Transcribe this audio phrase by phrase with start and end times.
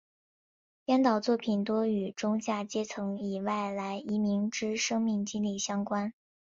[0.83, 6.11] 编导作品多与中下阶层及外来移民之生命经历相关。